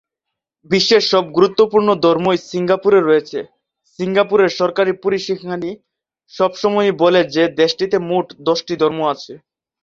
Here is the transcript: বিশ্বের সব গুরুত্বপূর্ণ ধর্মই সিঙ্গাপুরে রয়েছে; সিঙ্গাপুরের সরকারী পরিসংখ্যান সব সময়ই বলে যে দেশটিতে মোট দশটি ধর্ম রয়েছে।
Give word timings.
বিশ্বের 0.69 1.03
সব 1.11 1.23
গুরুত্বপূর্ণ 1.35 1.89
ধর্মই 2.05 2.39
সিঙ্গাপুরে 2.49 2.99
রয়েছে; 3.01 3.39
সিঙ্গাপুরের 3.99 4.51
সরকারী 4.59 4.91
পরিসংখ্যান 5.03 5.63
সব 6.33 6.51
সময়ই 6.61 6.93
বলে 7.03 7.21
যে 7.35 7.43
দেশটিতে 7.61 7.97
মোট 8.09 8.27
দশটি 8.47 8.73
ধর্ম 8.81 8.99
রয়েছে। 9.05 9.33